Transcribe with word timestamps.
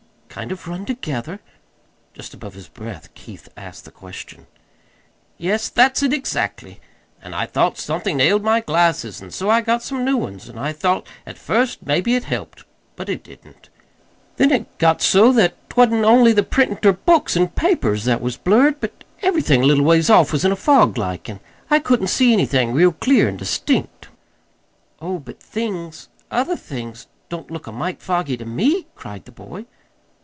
"Kind 0.31 0.53
of 0.53 0.65
run 0.65 0.85
together?" 0.85 1.41
Just 2.13 2.33
above 2.33 2.53
his 2.53 2.69
breath 2.69 3.13
Keith 3.15 3.49
asked 3.57 3.83
the 3.83 3.91
question. 3.91 4.47
"Yes, 5.37 5.67
that's 5.67 6.01
it 6.03 6.13
exactly. 6.13 6.79
An' 7.21 7.33
I 7.33 7.45
thought 7.45 7.77
somethin' 7.77 8.21
ailed 8.21 8.41
my 8.41 8.61
glasses, 8.61 9.21
an' 9.21 9.31
so 9.31 9.49
I 9.49 9.59
got 9.59 9.83
some 9.83 10.05
new 10.05 10.15
ones. 10.15 10.47
An' 10.49 10.57
I 10.57 10.71
thought 10.71 11.05
at 11.25 11.37
first 11.37 11.85
maybe 11.85 12.15
it 12.15 12.23
helped. 12.23 12.63
But 12.95 13.09
it 13.09 13.23
didn't. 13.25 13.67
Then 14.37 14.51
it 14.51 14.77
got 14.77 15.01
so 15.01 15.33
that't 15.33 15.53
wa'n't 15.75 16.05
only 16.05 16.31
the 16.31 16.43
printin' 16.43 16.77
ter 16.77 16.93
books 16.93 17.35
an' 17.35 17.49
papers 17.49 18.05
that 18.05 18.21
was 18.21 18.37
blurred, 18.37 18.79
but 18.79 19.03
ev'rything 19.23 19.63
a 19.63 19.65
little 19.65 19.83
ways 19.83 20.09
off 20.09 20.31
was 20.31 20.45
in 20.45 20.51
a 20.53 20.55
fog, 20.55 20.97
like, 20.97 21.29
an' 21.29 21.41
I 21.69 21.79
couldn't 21.79 22.07
see 22.07 22.31
anything 22.31 22.71
real 22.71 22.93
clear 22.93 23.27
an' 23.27 23.35
distinct." 23.35 24.07
"Oh, 25.01 25.19
but 25.19 25.41
things 25.43 26.07
other 26.31 26.55
things 26.55 27.07
don't 27.27 27.51
look 27.51 27.67
a 27.67 27.71
mite 27.73 28.01
foggy 28.01 28.37
to 28.37 28.45
me," 28.45 28.87
cried 28.95 29.25
the 29.25 29.33
boy. 29.33 29.65